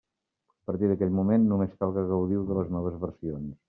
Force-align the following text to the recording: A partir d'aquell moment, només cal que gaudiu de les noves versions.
A 0.55 0.65
partir 0.71 0.89
d'aquell 0.93 1.13
moment, 1.19 1.47
només 1.53 1.79
cal 1.81 1.95
que 1.99 2.09
gaudiu 2.15 2.45
de 2.51 2.61
les 2.63 2.77
noves 2.79 3.03
versions. 3.09 3.59